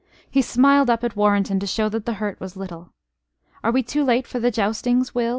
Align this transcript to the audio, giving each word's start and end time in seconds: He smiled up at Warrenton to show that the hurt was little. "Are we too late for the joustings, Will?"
He 0.31 0.41
smiled 0.41 0.89
up 0.89 1.03
at 1.03 1.15
Warrenton 1.15 1.59
to 1.59 1.67
show 1.67 1.87
that 1.89 2.07
the 2.07 2.13
hurt 2.13 2.39
was 2.39 2.57
little. 2.57 2.89
"Are 3.63 3.71
we 3.71 3.83
too 3.83 4.03
late 4.03 4.25
for 4.25 4.39
the 4.39 4.49
joustings, 4.49 5.13
Will?" 5.13 5.29